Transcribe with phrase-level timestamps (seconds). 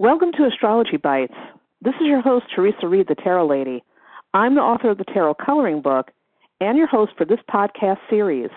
[0.00, 1.34] Welcome to Astrology Bites.
[1.82, 3.84] This is your host, Teresa Reed, the Tarot Lady.
[4.32, 6.10] I'm the author of the Tarot Coloring Book
[6.58, 8.48] and your host for this podcast series.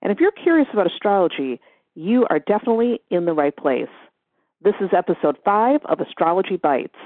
[0.00, 1.60] And if you're curious about astrology,
[1.94, 3.90] you are definitely in the right place.
[4.62, 6.96] This is episode five of Astrology Bites.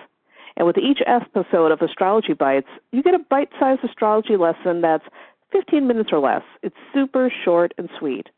[0.57, 5.07] And with each episode of Astrology Bites, you get a bite sized astrology lesson that's
[5.51, 6.45] 15 minutes or less.
[6.63, 8.29] It's super short and sweet.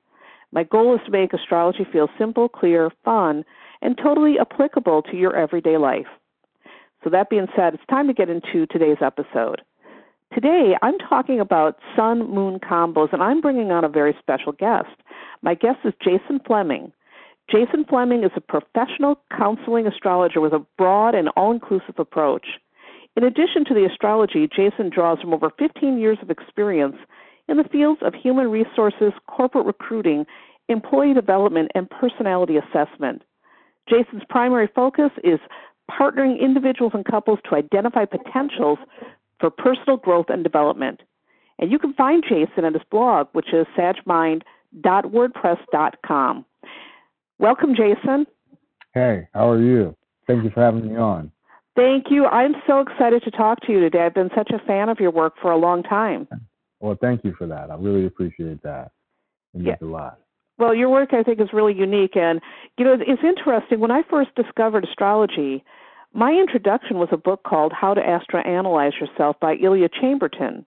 [0.53, 3.45] My goal is to make astrology feel simple, clear, fun,
[3.85, 6.07] and totally applicable to your everyday life.
[7.05, 9.61] So, that being said, it's time to get into today's episode.
[10.33, 14.89] Today, I'm talking about sun moon combos, and I'm bringing on a very special guest.
[15.43, 16.93] My guest is Jason Fleming.
[17.51, 22.47] Jason Fleming is a professional counseling astrologer with a broad and all inclusive approach.
[23.17, 26.97] In addition to the astrology, Jason draws from over 15 years of experience
[27.49, 30.25] in the fields of human resources, corporate recruiting,
[30.71, 33.23] employee development, and personality assessment.
[33.89, 35.39] Jason's primary focus is
[35.91, 38.79] partnering individuals and couples to identify potentials
[39.39, 41.01] for personal growth and development.
[41.59, 46.45] And you can find Jason at his blog, which is sagmind.wordpress.com.
[47.39, 48.27] Welcome, Jason.
[48.93, 49.95] Hey, how are you?
[50.27, 51.31] Thank you for having me on.
[51.77, 52.27] Thank you.
[52.27, 54.01] I'm so excited to talk to you today.
[54.01, 56.29] I've been such a fan of your work for a long time.
[56.81, 57.71] Well, thank you for that.
[57.71, 58.93] I really appreciate that.
[59.55, 59.87] It means yeah.
[59.87, 60.21] a lot.
[60.59, 62.41] Well, your work I think is really unique, and
[62.79, 63.81] you know it's interesting.
[63.81, 65.65] When I first discovered astrology,
[66.13, 70.65] my introduction was a book called How to Astro-Analyze Yourself by Ilya Chambertin.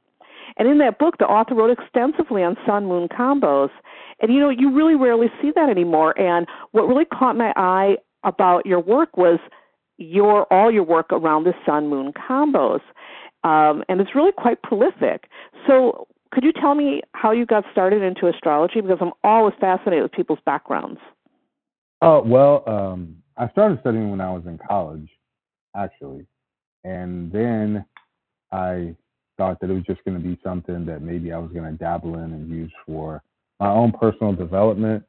[0.58, 3.70] And in that book, the author wrote extensively on sun moon combos.
[4.22, 6.20] And you know, you really rarely see that anymore.
[6.20, 9.40] And what really caught my eye about your work was
[9.98, 12.82] your all your work around the sun moon combos.
[13.44, 15.30] Um, and it's really quite prolific.
[15.68, 18.82] So, could you tell me how you got started into astrology?
[18.82, 21.00] Because I'm always fascinated with people's backgrounds.
[22.02, 25.10] Oh, well, um, I started studying when I was in college
[25.78, 26.26] actually.
[26.84, 27.86] And then
[28.52, 28.96] I
[29.38, 31.78] thought that it was just going to be something that maybe I was going to
[31.78, 33.22] dabble in and use for
[33.60, 35.04] my own personal development.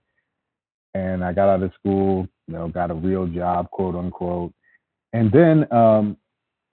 [0.94, 4.52] And I got out of school, you know, got a real job, quote unquote.
[5.12, 6.16] And then um,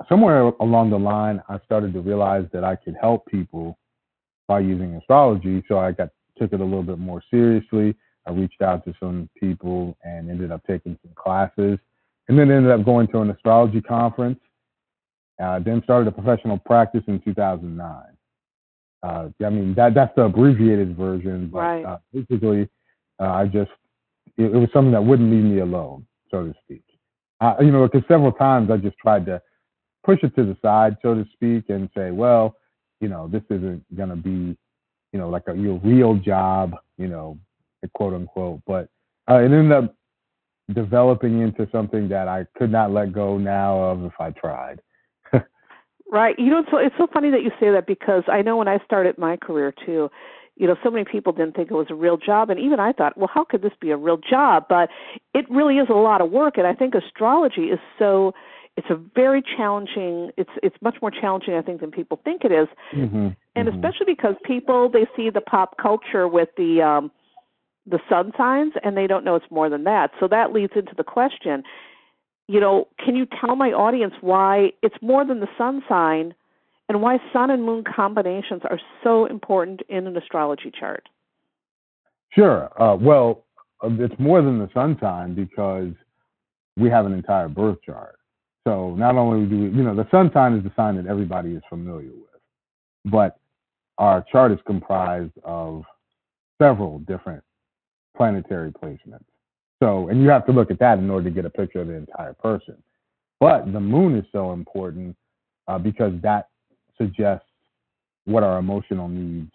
[0.10, 3.78] somewhere along the line, I started to realize that I could help people
[4.48, 5.64] by using astrology.
[5.68, 7.96] So I got took it a little bit more seriously.
[8.28, 11.78] I reached out to some people and ended up taking some classes
[12.28, 14.40] and then ended up going to an astrology conference.
[15.42, 18.04] Uh, then started a professional practice in 2009.
[19.04, 21.86] Uh, I mean, that that's the abbreviated version, but right.
[21.86, 22.70] uh, basically,
[23.20, 23.70] uh, I just
[24.38, 26.84] it, it, was something that wouldn't leave me alone, so to speak.
[27.60, 29.42] you know, because several times I just tried to
[30.04, 32.56] push it to the side, so to speak, and say, well,
[33.00, 34.58] you know, this isn't gonna be,
[35.12, 37.38] you know, like a your real job, you know,
[37.94, 38.62] quote unquote.
[38.66, 38.90] But
[39.30, 39.96] uh, it ended up
[40.74, 44.82] developing into something that I could not let go now of if I tried.
[46.12, 46.38] right.
[46.40, 48.80] You know, so, it's so funny that you say that because I know when I
[48.86, 50.10] started my career too,
[50.56, 52.50] you know, so many people didn't think it was a real job.
[52.50, 54.66] And even I thought, well, how could this be a real job?
[54.70, 54.90] But
[55.34, 56.58] it really is a lot of work.
[56.58, 58.34] And I think astrology is so,
[58.78, 62.52] it's a very challenging, it's, it's much more challenging, I think, than people think it
[62.52, 62.68] is.
[62.94, 63.30] Mm-hmm.
[63.56, 63.76] And mm-hmm.
[63.76, 67.12] especially because people, they see the pop culture with the, um,
[67.86, 70.12] the sun signs and they don't know it's more than that.
[70.20, 71.64] So that leads into the question,
[72.48, 76.36] you know, can you tell my audience why it's more than the sun sign
[76.90, 81.08] and why sun and moon combinations are so important in an astrology chart?
[82.30, 82.70] Sure.
[82.82, 83.46] Uh, well,
[83.84, 85.94] it's more than the sun sign because
[86.76, 88.18] we have an entire birth chart.
[88.68, 91.52] So not only do we, you know, the sun sign is the sign that everybody
[91.52, 92.42] is familiar with,
[93.06, 93.38] but
[93.98, 95.84] our chart is comprised of
[96.60, 97.44] several different
[98.18, 99.26] planetary placements.
[99.82, 101.88] So, and you have to look at that in order to get a picture of
[101.88, 102.82] the entire person.
[103.40, 105.16] But the moon is so important
[105.68, 106.50] uh, because that
[106.98, 107.46] suggests
[108.26, 109.52] what our emotional needs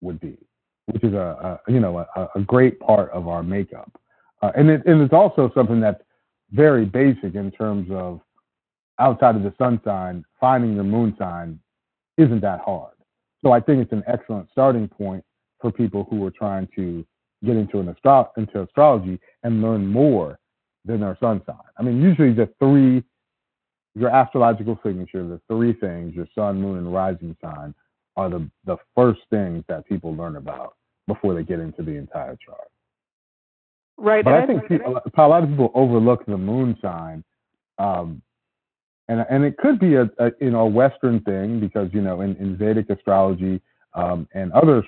[0.00, 0.36] would be,
[0.86, 3.90] which is a, a you know a, a, great part of our makeup,
[4.42, 6.02] uh, and it, and it's also something that's
[6.50, 8.20] very basic in terms of
[8.98, 11.58] outside of the sun sign, finding your moon sign
[12.18, 12.92] isn't that hard.
[13.42, 15.24] So I think it's an excellent starting point
[15.60, 17.04] for people who are trying to
[17.44, 20.38] get into an astro- into astrology and learn more
[20.84, 21.56] than their sun sign.
[21.78, 23.02] I mean, usually the three,
[23.94, 27.74] your astrological signature, the three things, your sun, moon, and rising sign,
[28.16, 32.36] are the the first things that people learn about before they get into the entire
[32.44, 32.68] chart.
[33.96, 34.24] Right.
[34.24, 37.22] But I think people, a lot of people overlook the moon sign,
[37.78, 38.22] um,
[39.12, 42.22] and and it could be a, a, you know a Western thing because you know
[42.22, 43.60] in, in Vedic astrology
[43.94, 44.82] um, and other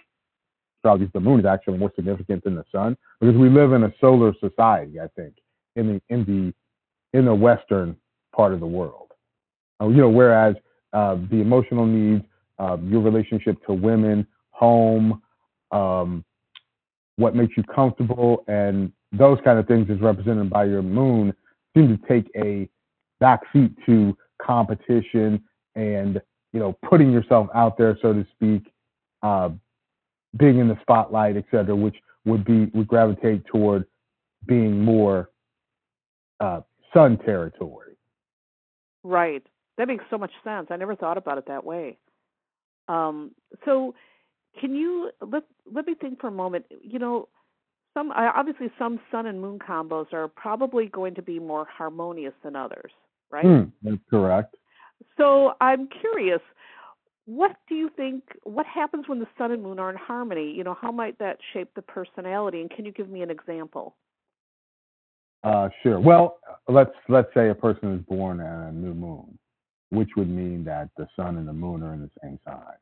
[0.78, 3.92] astrology, the moon is actually more significant than the sun because we live in a
[4.00, 4.98] solar society.
[5.00, 5.34] I think
[5.76, 7.96] in the in the in the Western
[8.34, 9.12] part of the world.
[9.80, 10.56] Uh, you know, whereas
[10.92, 12.24] uh, the emotional needs,
[12.58, 15.20] uh, your relationship to women, home,
[15.70, 16.24] um,
[17.16, 21.34] what makes you comfortable, and those kind of things is represented by your moon
[21.76, 22.68] seem to take a
[23.22, 25.42] backseat to competition
[25.74, 26.20] and
[26.52, 28.72] you know putting yourself out there, so to speak,
[29.22, 29.50] uh,
[30.36, 33.84] being in the spotlight, et cetera, which would be would gravitate toward
[34.46, 35.30] being more
[36.40, 36.60] uh,
[36.92, 37.96] sun territory.
[39.02, 39.42] Right.
[39.76, 40.68] That makes so much sense.
[40.70, 41.98] I never thought about it that way.
[42.88, 43.32] Um,
[43.64, 43.94] so,
[44.60, 46.66] can you let let me think for a moment?
[46.82, 47.28] You know,
[47.94, 52.56] some obviously some sun and moon combos are probably going to be more harmonious than
[52.56, 52.92] others,
[53.34, 53.44] right?
[53.44, 54.54] Mm, that's correct.
[55.18, 56.40] So I'm curious,
[57.26, 58.22] what do you think?
[58.44, 60.52] What happens when the sun and moon are in harmony?
[60.52, 62.60] You know, how might that shape the personality?
[62.60, 63.96] And can you give me an example?
[65.42, 66.00] Uh, sure.
[66.00, 66.38] Well,
[66.68, 69.38] let's let's say a person is born on a new moon,
[69.90, 72.78] which would mean that the sun and the moon are in the same sign.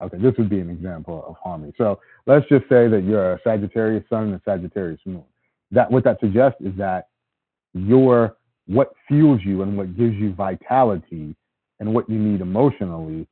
[0.00, 1.72] Okay, this would be an example of harmony.
[1.76, 5.24] So let's just say that you're a Sagittarius sun and a Sagittarius moon.
[5.72, 7.08] That what that suggests is that
[7.74, 8.36] your
[8.68, 11.34] what fuels you and what gives you vitality
[11.80, 13.26] and what you need emotionally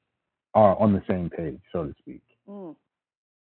[0.54, 2.22] are on the same page, so to speak.
[2.48, 2.74] Mm.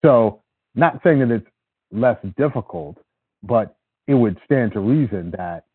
[0.03, 0.41] So,
[0.75, 1.47] not saying that it's
[1.91, 2.97] less difficult,
[3.43, 3.75] but
[4.07, 5.65] it would stand to reason that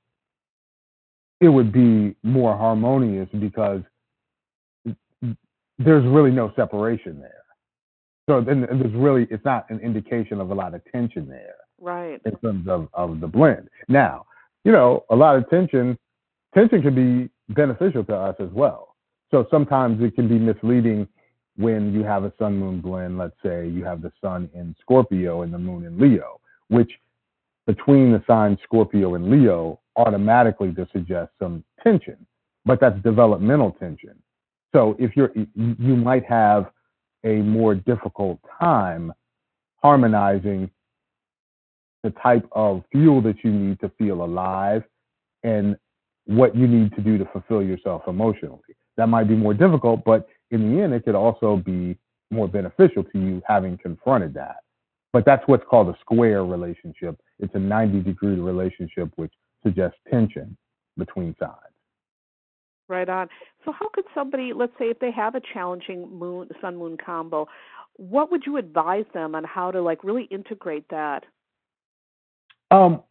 [1.40, 3.82] it would be more harmonious because
[5.78, 7.44] there's really no separation there.
[8.28, 11.54] So then there's really it's not an indication of a lot of tension there.
[11.80, 12.20] Right.
[12.24, 13.68] In terms of, of the blend.
[13.86, 14.26] Now,
[14.64, 15.96] you know, a lot of tension
[16.58, 18.96] tension can be beneficial to us as well.
[19.30, 21.06] So sometimes it can be misleading
[21.56, 23.16] when you have a sun moon blend.
[23.16, 26.90] Let's say you have the sun in Scorpio and the moon in Leo, which
[27.66, 32.16] between the signs Scorpio and Leo automatically to suggest some tension,
[32.64, 34.20] but that's developmental tension.
[34.74, 36.70] So if you're, you might have
[37.24, 39.12] a more difficult time
[39.82, 40.70] harmonizing
[42.02, 44.82] the type of fuel that you need to feel alive
[45.42, 45.76] and
[46.28, 48.76] what you need to do to fulfill yourself emotionally.
[48.98, 51.96] That might be more difficult, but in the end, it could also be
[52.30, 54.56] more beneficial to you having confronted that.
[55.14, 57.18] But that's what's called a square relationship.
[57.38, 59.32] It's a 90 degree relationship, which
[59.62, 60.54] suggests tension
[60.98, 61.54] between sides.
[62.88, 63.28] Right on.
[63.64, 67.48] So, how could somebody, let's say, if they have a challenging moon sun moon combo,
[67.96, 71.24] what would you advise them on how to like really integrate that?
[72.70, 73.02] Um,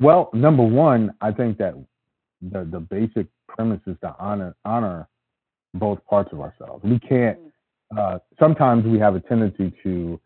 [0.00, 1.74] well, number one, I think that
[2.52, 5.08] the the basic premise is to honor honor
[5.74, 6.82] both parts of ourselves.
[6.84, 7.38] We can't.
[7.92, 7.98] Mm.
[7.98, 10.20] Uh, sometimes we have a tendency to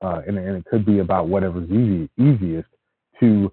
[0.00, 2.68] uh, and, and, it could be about whatever's easy, easiest
[3.20, 3.52] to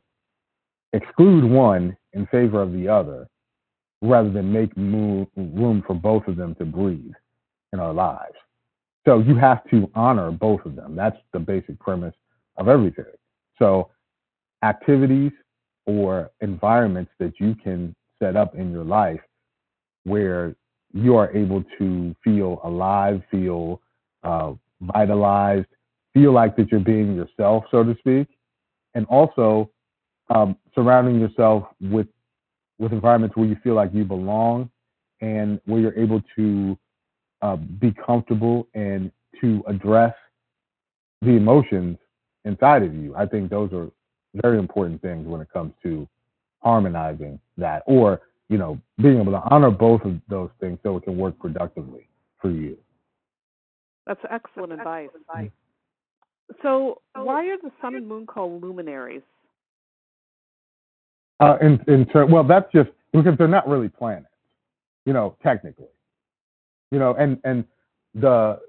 [0.93, 3.27] exclude one in favor of the other
[4.01, 7.13] rather than make move, room for both of them to breathe
[7.73, 8.35] in our lives.
[9.07, 10.95] So you have to honor both of them.
[10.95, 12.13] That's the basic premise
[12.57, 13.05] of everything.
[13.57, 13.89] So
[14.63, 15.31] activities
[15.85, 19.19] or environments that you can set up in your life
[20.03, 20.55] where
[20.93, 23.81] you are able to feel alive, feel
[24.23, 25.67] uh, vitalized,
[26.13, 28.27] feel like that you're being yourself, so to speak,
[28.93, 29.69] and also
[30.29, 32.07] um, surrounding yourself with
[32.77, 34.69] with environments where you feel like you belong
[35.21, 36.77] and where you're able to
[37.41, 40.13] uh, be comfortable and to address
[41.21, 41.97] the emotions
[42.43, 43.15] inside of you.
[43.15, 43.89] I think those are
[44.41, 46.07] very important things when it comes to
[46.59, 51.03] harmonizing that or you know being able to honor both of those things so it
[51.03, 52.07] can work productively
[52.41, 52.77] for you.
[54.05, 55.09] That's excellent advice.
[56.61, 59.23] so, why are the sun and moon called luminaries?
[61.39, 64.27] Uh, in in ter- well, that's just because they're not really planets,
[65.05, 65.87] you know, technically,
[66.91, 67.65] you know, and and
[68.13, 68.59] the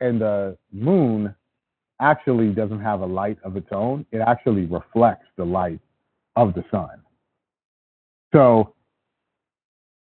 [0.00, 1.34] and the moon
[2.00, 4.04] actually doesn't have a light of its own.
[4.12, 5.80] It actually reflects the light
[6.36, 7.02] of the sun.
[8.34, 8.74] So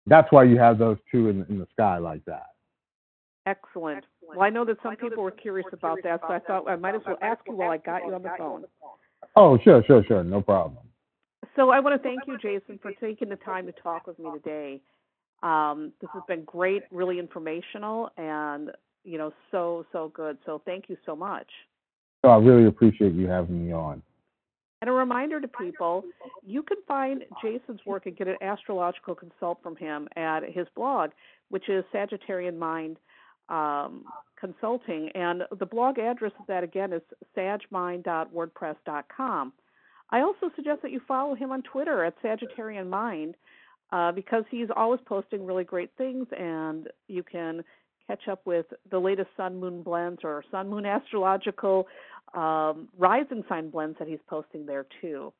[0.06, 2.46] that's why you have those two in, in the sky like that.
[3.46, 4.04] Excellent.
[4.20, 6.94] Well, I know that some people were curious about that, so I thought I might
[6.94, 8.64] as well ask you while I got you on the phone.
[9.36, 10.22] Oh, sure, sure, sure.
[10.22, 10.84] No problem.
[11.56, 14.30] So I want to thank you, Jason, for taking the time to talk with me
[14.34, 14.82] today.
[15.42, 18.70] Um, this has been great, really informational, and
[19.04, 20.36] you know, so so good.
[20.44, 21.48] So thank you so much.
[22.24, 24.02] So I really appreciate you having me on.
[24.80, 26.04] And a reminder to people,
[26.46, 31.10] you can find Jason's work and get an astrological consult from him at his blog,
[31.48, 32.96] which is Sagittarian Mind
[33.48, 34.04] um,
[34.38, 35.10] consulting.
[35.14, 37.02] And the blog address of that again is
[37.36, 39.52] sagmind.wordpress.com.
[40.10, 43.34] I also suggest that you follow him on Twitter at Sagittarian Mind.
[43.90, 47.64] uh, because he's always posting really great things, and you can
[48.08, 51.86] catch up with the latest sun moon blends or sun moon astrological
[52.34, 55.32] um, rising sign blends that he's posting there too.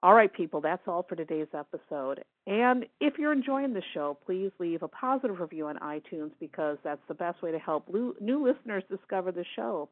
[0.00, 2.22] All right, people, that's all for today's episode.
[2.46, 7.00] And if you're enjoying the show, please leave a positive review on iTunes because that's
[7.08, 9.88] the best way to help new listeners discover the show.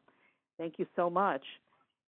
[0.58, 1.42] Thank you so much.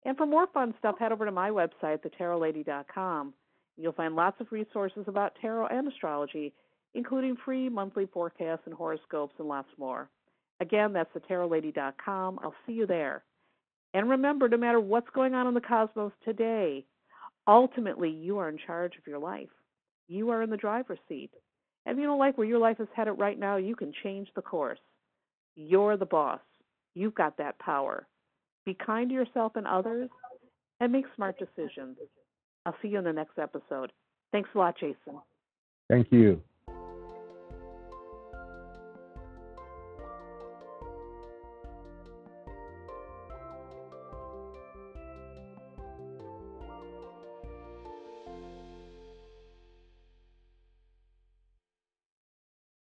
[0.05, 3.33] And for more fun stuff, head over to my website, thetarotlady.com.
[3.77, 6.53] You'll find lots of resources about tarot and astrology,
[6.97, 10.09] including free monthly forecasts and horoscopes and lots more.
[10.59, 12.39] Again, that's thetarotlady.com.
[12.43, 13.23] I'll see you there.
[13.93, 16.85] And remember, no matter what's going on in the cosmos today,
[17.47, 19.47] ultimately you are in charge of your life.
[20.07, 21.29] You are in the driver's seat.
[21.85, 24.27] And if you know, like where your life is headed right now, you can change
[24.35, 24.79] the course.
[25.55, 26.41] You're the boss.
[26.95, 28.07] You've got that power.
[28.65, 30.09] Be kind to yourself and others
[30.79, 31.97] and make smart decisions.
[32.65, 33.91] I'll see you in the next episode.
[34.31, 35.21] Thanks a lot, Jason.
[35.89, 36.41] Thank you.